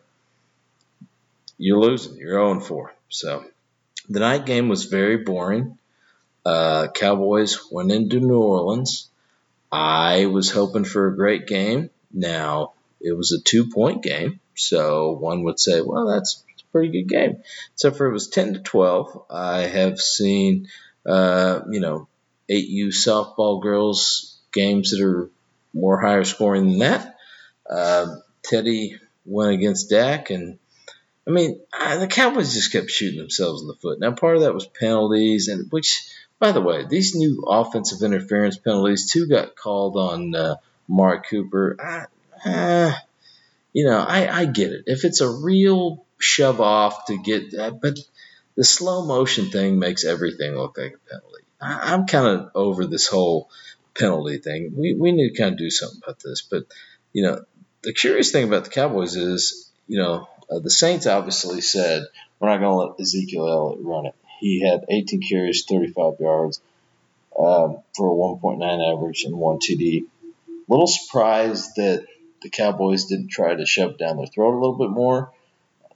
[1.57, 2.17] you're losing.
[2.17, 2.95] You're 0 4.
[3.09, 3.45] So
[4.09, 5.79] the night game was very boring.
[6.45, 9.09] Uh, Cowboys went into New Orleans.
[9.71, 11.91] I was hoping for a great game.
[12.13, 14.41] Now it was a two point game.
[14.59, 17.43] So one would say, well, that's a pretty good game.
[17.75, 19.25] Except for it was 10 to 12.
[19.31, 20.69] I have seen,
[21.07, 22.09] uh, you know,
[22.51, 25.31] 8U softball girls games that are
[25.75, 27.17] more higher scoring than that.
[27.69, 30.59] Uh, Teddy went against Dak, and
[31.27, 34.01] I mean, I, the Cowboys just kept shooting themselves in the foot.
[34.01, 36.03] Now, part of that was penalties, and which,
[36.39, 40.57] by the way, these new offensive interference penalties, two got called on uh,
[40.89, 41.77] Mark Cooper.
[41.79, 42.93] I, uh,
[43.79, 44.83] you know, I, I get it.
[44.87, 47.97] If it's a real shove off to get that, but
[48.57, 51.45] the slow motion thing makes everything look like a penalty.
[51.61, 53.49] I, I'm kind of over this whole
[53.97, 54.73] penalty thing.
[54.77, 56.43] We, we need to kind of do something about this.
[56.43, 56.65] But,
[57.13, 57.45] you know,
[57.83, 62.03] the curious thing about the Cowboys is, you know, uh, the Saints obviously said,
[62.41, 64.15] we're not going to let Ezekiel Elliott run it.
[64.41, 66.61] He had 18 carries, 35 yards
[67.39, 70.07] um, for a 1.9 average and one TD.
[70.67, 72.05] Little surprised that
[72.43, 75.33] the Cowboys didn't try to shove down their throat a little bit more.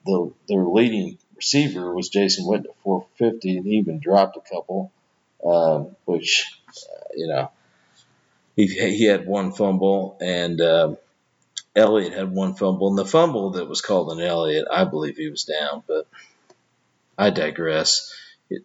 [0.05, 4.92] The, their leading receiver was Jason Witten at 450, and he even dropped a couple,
[5.44, 7.50] um, which, uh, you know,
[8.57, 10.98] he, he had one fumble, and um,
[11.74, 12.88] Elliott had one fumble.
[12.88, 16.07] And the fumble that was called an Elliott, I believe he was down, but
[17.16, 18.14] I digress.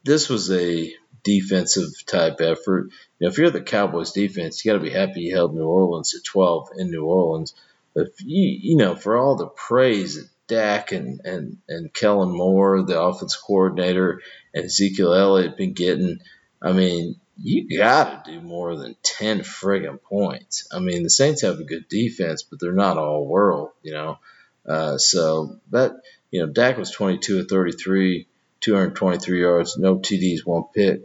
[0.03, 0.93] This was a
[1.27, 2.89] defensive type effort.
[3.19, 5.67] You know, if you're the Cowboys defense, you got to be happy you held New
[5.67, 7.53] Orleans at 12 in New Orleans.
[7.93, 12.81] But you, you know, for all the praise that Dak and, and, and Kellen Moore,
[12.81, 14.21] the offense coordinator,
[14.53, 16.19] and Ezekiel Elliott been getting,
[16.61, 20.69] I mean, you got to do more than 10 friggin' points.
[20.71, 24.19] I mean, the Saints have a good defense, but they're not all world, you know.
[24.65, 25.91] Uh, so that,
[26.31, 28.27] you know, Dak was 22 of 33,
[28.61, 31.01] 223 yards, no TDs, one pick.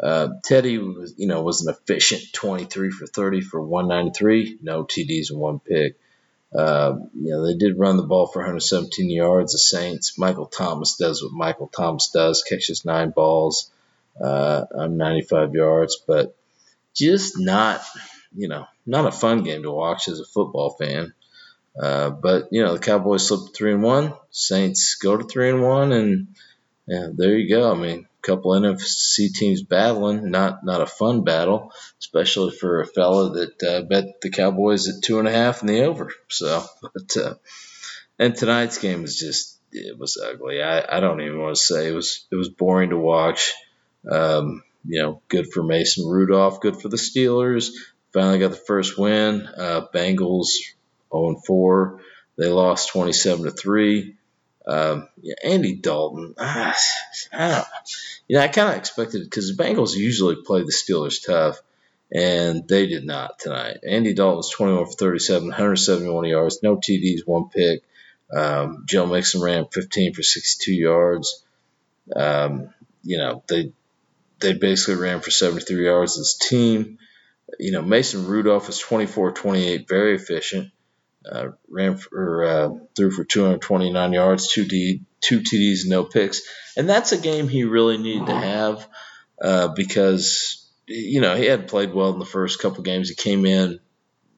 [0.00, 5.30] Uh, Teddy was, you know, was an efficient 23 for 30 for 193, no TDs
[5.30, 5.98] and one pick.
[6.54, 9.52] Uh, you know, they did run the ball for 117 yards.
[9.52, 13.70] The Saints, Michael Thomas does what Michael Thomas does, catches nine balls
[14.20, 16.36] uh, on 95 yards, but
[16.94, 17.82] just not,
[18.36, 21.12] you know, not a fun game to watch as a football fan.
[21.80, 24.14] Uh, but you know, the Cowboys to three and one.
[24.30, 26.28] Saints go to three and one, and
[26.86, 27.72] yeah, there you go.
[27.72, 30.30] I mean, couple NFC teams battling.
[30.30, 35.02] Not not a fun battle, especially for a fella that uh, bet the Cowboys at
[35.02, 36.10] two and a half in the over.
[36.28, 37.34] So, but uh,
[38.18, 40.62] and tonight's game was just it was ugly.
[40.62, 43.52] I, I don't even want to say it was it was boring to watch.
[44.10, 47.70] Um, you know, good for Mason Rudolph, good for the Steelers.
[48.12, 49.46] finally got the first win.
[49.46, 50.58] Uh, Bengals
[51.12, 52.00] 0 4.
[52.36, 54.16] They lost 27 to 3.
[54.66, 56.74] Um, yeah, Andy Dalton, ah,
[57.32, 57.64] I
[58.28, 61.60] you know, I kind of expected because the Bengals usually play the Steelers tough,
[62.10, 63.78] and they did not tonight.
[63.86, 67.82] Andy Dalton was 21 for 37, 171 yards, no TDs, one pick.
[68.32, 71.44] Um, Joe Mixon ran 15 for 62 yards.
[72.16, 72.72] Um,
[73.02, 73.72] you know, they
[74.40, 76.98] they basically ran for 73 yards as a team.
[77.58, 80.70] You know, Mason Rudolph was 24 28, very efficient.
[81.30, 86.42] Uh, ran for uh, threw for 229 yards, two D, two TDs, no picks,
[86.76, 88.86] and that's a game he really needed to have
[89.40, 93.08] uh, because you know he had played well in the first couple games.
[93.08, 93.80] He came in,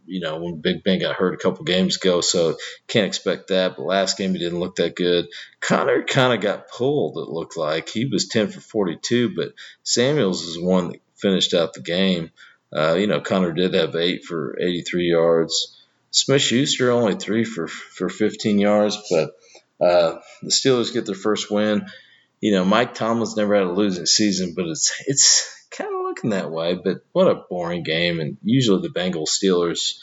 [0.06, 3.76] you know, when Big Ben got hurt a couple games ago, so can't expect that.
[3.76, 5.26] But last game he didn't look that good.
[5.60, 7.18] Conner kind of got pulled.
[7.18, 11.54] It looked like he was 10 for 42, but Samuels is the one that finished
[11.54, 12.30] out the game.
[12.72, 15.75] Uh, you know, Conner did have eight for 83 yards.
[16.16, 19.36] Smith Schuster only three for for 15 yards, but
[19.78, 21.86] uh, the Steelers get their first win.
[22.40, 26.30] You know, Mike Tomlin's never had a losing season, but it's it's kind of looking
[26.30, 26.74] that way.
[26.74, 29.98] But what a boring game, and usually the Bengals Steelers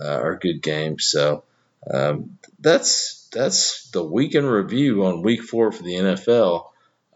[0.00, 1.10] uh, are good games.
[1.10, 1.44] So
[1.92, 6.68] um, that's that's the weekend review on Week Four for the NFL.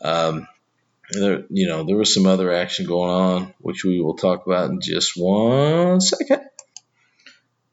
[0.02, 0.46] Um,
[1.10, 4.68] there, you know, there was some other action going on, which we will talk about
[4.68, 6.42] in just one second.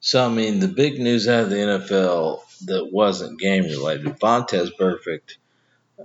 [0.01, 4.71] So, I mean, the big news out of the NFL that wasn't game related, Vontaze
[4.79, 5.35] Burfict,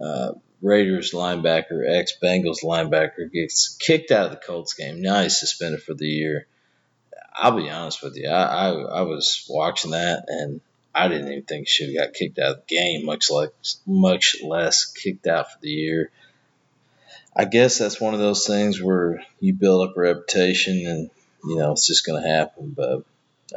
[0.01, 5.03] uh, Raiders linebacker, ex Bengals linebacker, gets kicked out of the Colts game.
[5.03, 6.47] Now he's suspended for the year.
[7.35, 10.61] I'll be honest with you, I, I, I was watching that and
[10.95, 13.53] I didn't even think he should have got kicked out of the game, much like
[13.87, 16.11] much less kicked out for the year.
[17.37, 21.11] I guess that's one of those things where you build up a reputation and
[21.45, 22.73] you know it's just going to happen.
[22.77, 23.05] But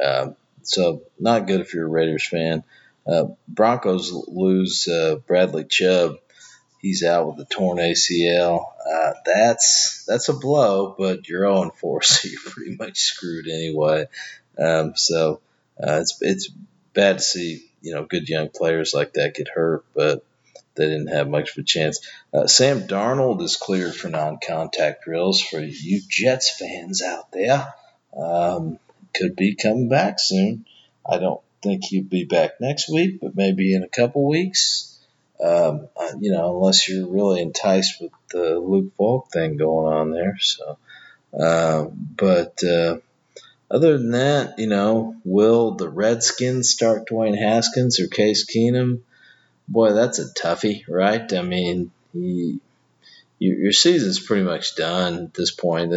[0.02, 0.30] uh,
[0.62, 2.62] so not good if you're a Raiders fan.
[3.06, 6.16] Uh, Broncos lose uh, Bradley Chubb.
[6.80, 8.66] He's out with a torn ACL.
[8.88, 14.06] Uh, that's that's a blow, but you're 0 4, so you're pretty much screwed anyway.
[14.58, 15.40] Um, so
[15.82, 16.50] uh, it's it's
[16.92, 20.24] bad to see you know good young players like that get hurt, but
[20.74, 22.06] they didn't have much of a chance.
[22.32, 27.66] Uh, Sam Darnold is cleared for non-contact drills for you Jets fans out there.
[28.16, 28.78] Um,
[29.18, 30.64] could be coming back soon.
[31.08, 34.84] I don't think he'll be back next week, but maybe in a couple weeks.
[35.42, 35.88] Um,
[36.20, 40.36] you know, unless you're really enticed with the Luke Falk thing going on there.
[40.40, 40.78] So,
[41.38, 42.98] uh, but uh,
[43.70, 49.00] other than that, you know, will the Redskins start Dwayne Haskins or Case Keenum?
[49.68, 51.32] Boy, that's a toughie, right?
[51.32, 52.58] I mean, he,
[53.38, 55.92] your season's pretty much done at this point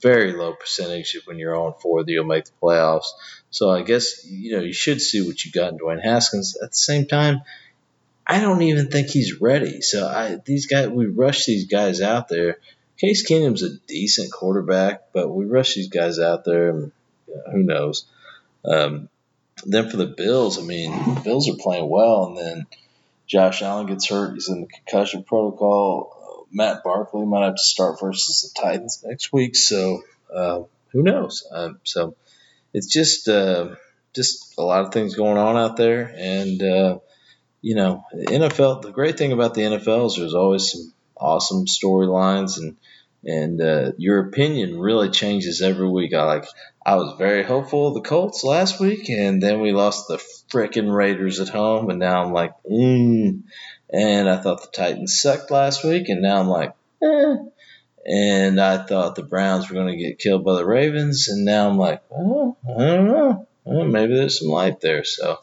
[0.00, 3.06] very low percentage when you're on four that you'll make the playoffs.
[3.50, 6.56] So I guess you know you should see what you got in Dwayne Haskins.
[6.62, 7.42] At the same time,
[8.26, 9.80] I don't even think he's ready.
[9.82, 12.58] So I these guys we rush these guys out there.
[12.98, 16.92] Case Keenum's a decent quarterback, but we rush these guys out there, and
[17.28, 18.06] you know, who knows.
[18.64, 19.08] Um,
[19.64, 22.66] then for the Bills, I mean, the Bills are playing well, and then
[23.26, 24.34] Josh Allen gets hurt.
[24.34, 26.12] He's in the concussion protocol.
[26.52, 29.56] Matt Barkley might have to start versus the Titans next week.
[29.56, 30.02] So
[30.34, 31.46] uh, who knows?
[31.50, 32.16] Um, so
[32.72, 33.74] it's just uh,
[34.14, 36.98] just a lot of things going on out there, and uh,
[37.60, 38.82] you know, NFL.
[38.82, 42.76] The great thing about the NFL is there's always some awesome storylines, and
[43.24, 46.14] and uh, your opinion really changes every week.
[46.14, 46.46] I like.
[46.84, 50.94] I was very hopeful of the Colts last week, and then we lost the freaking
[50.94, 53.42] Raiders at home, and now I'm like, mm,
[53.90, 57.36] and I thought the Titans sucked last week, and now I'm like, eh.
[58.08, 61.68] And I thought the Browns were going to get killed by the Ravens, and now
[61.68, 63.48] I'm like, oh, I don't know.
[63.64, 65.02] Well, maybe there's some light there.
[65.02, 65.38] So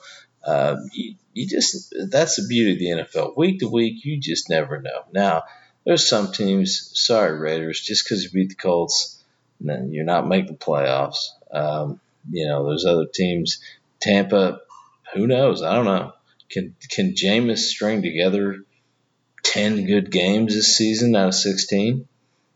[0.46, 3.36] uh, you, you just that's the beauty of the NFL.
[3.36, 5.04] Week to week, you just never know.
[5.12, 5.44] Now
[5.84, 6.92] there's some teams.
[6.94, 9.22] Sorry, Raiders, just because you beat the Colts,
[9.60, 11.30] then you're not making the playoffs.
[11.52, 13.60] Um, you know, there's other teams.
[14.00, 14.62] Tampa,
[15.14, 15.62] who knows?
[15.62, 16.14] I don't know.
[16.54, 18.64] Can can Jameis string together
[19.42, 22.08] ten good games this season out of sixteen?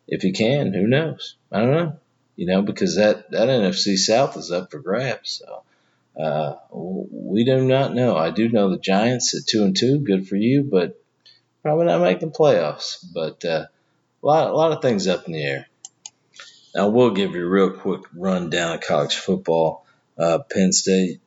[0.07, 1.35] If he can, who knows?
[1.51, 1.99] I don't know.
[2.35, 5.41] You know, because that that NFC South is up for grabs.
[5.41, 5.63] So
[6.21, 8.15] uh, we do not know.
[8.15, 11.01] I do know the Giants at two and two, good for you, but
[11.63, 13.03] probably not making the playoffs.
[13.11, 13.65] But uh,
[14.21, 15.67] a lot a lot of things up in the air.
[16.75, 19.87] Now we'll give you a real quick rundown of college football.
[20.19, 21.19] Uh, Penn State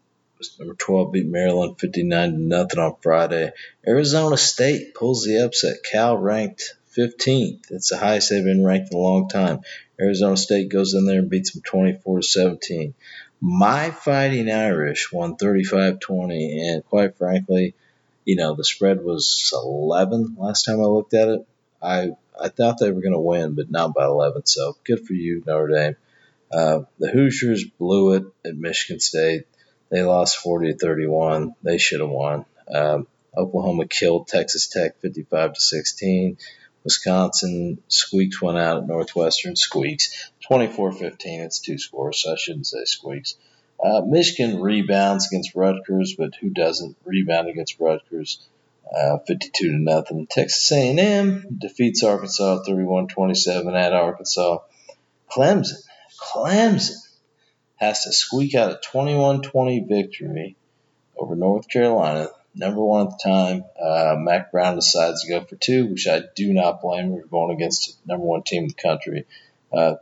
[0.59, 3.53] Number 12 beat Maryland 59 to nothing on Friday.
[3.87, 5.83] Arizona State pulls the upset.
[5.83, 7.71] Cal ranked 15th.
[7.71, 9.61] It's the highest they've been ranked in a long time.
[10.01, 12.95] Arizona State goes in there and beats them 24 to 17.
[13.41, 17.75] My Fighting Irish won 35 20, and quite frankly,
[18.25, 21.47] you know, the spread was 11 last time I looked at it.
[21.83, 24.47] I I thought they were going to win, but not by 11.
[24.47, 25.97] So good for you, Notre Dame.
[26.51, 29.45] Uh, the Hoosiers blew it at Michigan State.
[29.91, 31.55] They lost 40 to 31.
[31.63, 32.47] They should have won.
[32.73, 36.39] Um, Oklahoma killed Texas Tech 55 to 16.
[36.85, 39.57] Wisconsin squeaks one out at Northwestern.
[39.57, 41.17] Squeaks 24-15.
[41.45, 43.37] It's two scores, so I shouldn't say squeaks.
[43.83, 48.47] Uh, Michigan rebounds against Rutgers, but who doesn't rebound against Rutgers?
[48.95, 50.27] Uh, 52 to nothing.
[50.27, 54.59] Texas A&M defeats Arkansas 31-27 at Arkansas.
[55.31, 55.83] Clemson,
[56.21, 56.97] Clemson
[57.81, 60.57] has to squeak out a 21-20 victory
[61.17, 63.65] over North Carolina number one at the time.
[63.81, 67.55] Uh, Mack Brown decides to go for two, which I do not blame for going
[67.55, 69.27] against number one team in the country.
[69.73, 69.97] Uh,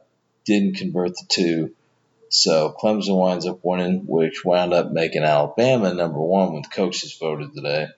[0.44, 1.74] didn't convert the two.
[2.30, 7.16] So Clemson winds up winning, which wound up making Alabama number one when the coaches
[7.18, 7.88] voted today.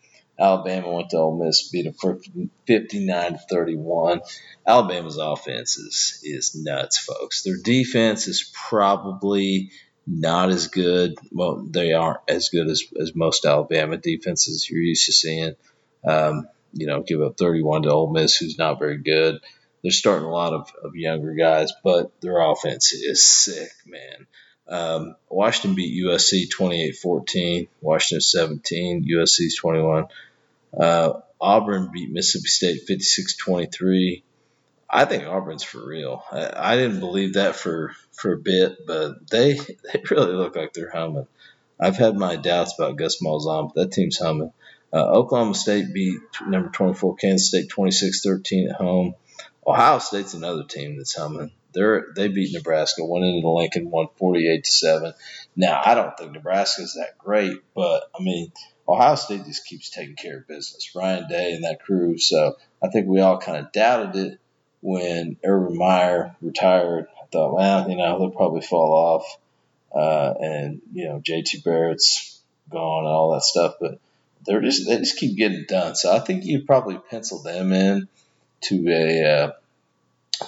[0.40, 4.20] Alabama went to Ole Miss, beat them 59 to 31.
[4.66, 7.42] Alabama's offense is, is nuts, folks.
[7.42, 9.70] Their defense is probably
[10.06, 11.14] not as good.
[11.30, 15.54] Well, they aren't as good as, as most Alabama defenses you're used to seeing.
[16.06, 19.40] Um, you know, give up 31 to Ole Miss, who's not very good.
[19.82, 24.26] They're starting a lot of, of younger guys, but their offense is sick, man.
[24.68, 30.06] Um, Washington beat USC 28-14, Washington 17, USC's 21.
[30.78, 34.22] Uh, Auburn beat Mississippi State 56-23.
[34.88, 36.22] I think Auburn's for real.
[36.30, 39.54] I, I, didn't believe that for, for a bit, but they
[39.92, 41.28] they really look like they're humming.
[41.78, 44.52] I've had my doubts about Gus Malzahn, but that team's humming.
[44.92, 49.14] Uh, Oklahoma State beat number 24 Kansas State 26-13 at home.
[49.66, 51.52] Ohio State's another team that's humming.
[51.72, 55.12] They're they beat Nebraska, went into the Lincoln, won 48 to seven.
[55.54, 58.52] Now I don't think Nebraska's that great, but I mean
[58.90, 60.94] Ohio State just keeps taking care of business.
[60.94, 62.18] Ryan Day and that crew.
[62.18, 64.40] So I think we all kind of doubted it
[64.80, 69.36] when Urban Meyer retired, I thought, well, you know, they'll probably fall off.
[69.94, 73.74] Uh, and, you know, JT Barrett's gone and all that stuff.
[73.80, 73.98] But
[74.46, 75.94] they're just, they just keep getting done.
[75.94, 78.08] So I think you probably pencil them in
[78.62, 79.52] to a, uh,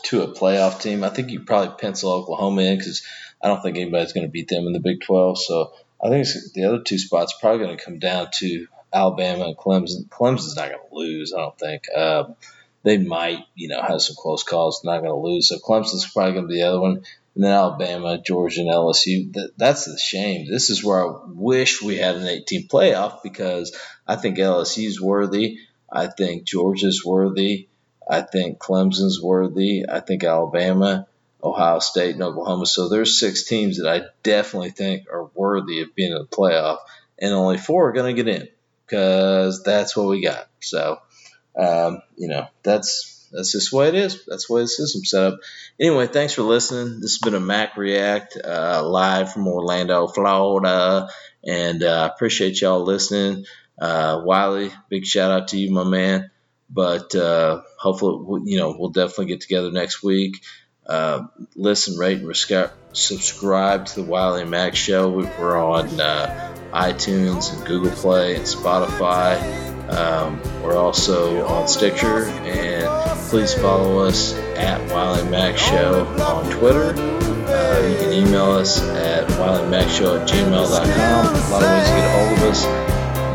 [0.04, 1.04] to a playoff team.
[1.04, 3.02] I think you probably pencil Oklahoma in because
[3.42, 5.38] I don't think anybody's going to beat them in the Big 12.
[5.42, 5.72] So
[6.02, 10.08] I think the other two spots probably going to come down to Alabama and Clemson.
[10.08, 11.84] Clemson's not going to lose, I don't think.
[11.94, 12.34] Um,
[12.82, 15.48] they might, you know, have some close calls, not going to lose.
[15.48, 17.04] So Clemson's probably going to be the other one.
[17.34, 19.32] And then Alabama, Georgia, and LSU.
[19.32, 20.50] That, that's the shame.
[20.50, 23.76] This is where I wish we had an 18 playoff because
[24.06, 25.58] I think LSU's worthy.
[25.90, 27.68] I think Georgia's worthy.
[28.08, 29.84] I think Clemson's worthy.
[29.88, 31.06] I think Alabama,
[31.42, 32.66] Ohio State, and Oklahoma.
[32.66, 36.78] So there's six teams that I definitely think are worthy of being in the playoff,
[37.18, 38.48] and only four are going to get in
[38.86, 40.48] because that's what we got.
[40.60, 40.98] So
[41.56, 44.24] um, you know, that's that's just the way it is.
[44.26, 45.40] That's the way the system's set up.
[45.80, 47.00] Anyway, thanks for listening.
[47.00, 51.08] This has been a Mac React uh, live from Orlando, Florida,
[51.44, 53.46] and I uh, appreciate y'all listening.
[53.78, 56.30] Uh, Wiley, big shout out to you, my man.
[56.70, 60.42] But uh, hopefully, you know, we'll definitely get together next week.
[60.86, 65.10] Uh, listen, rate, and subscribe to the Wiley Mac Show.
[65.10, 69.40] We're on uh, iTunes and Google Play and Spotify.
[69.90, 76.94] Um, we're also on Stitcher, and please follow us at Wiley Mac Show on Twitter.
[77.52, 81.26] Uh, you can email us at wileymacshow at gmail.com.
[81.26, 82.64] A lot of ways to get a hold of us.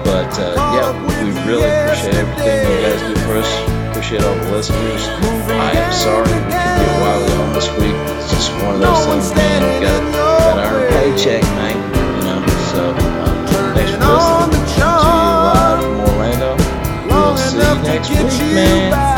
[0.03, 3.76] But uh, yeah, we really appreciate everything you guys do for us.
[3.97, 5.07] Appreciate all the listeners.
[5.49, 7.95] I am sorry we couldn't get Wiley on this week.
[8.21, 9.63] It's just one of those things, man.
[9.63, 11.75] We got got our paycheck, man.
[12.17, 12.45] You know.
[12.69, 13.97] So um, thanks for
[17.33, 19.16] listening next week, man.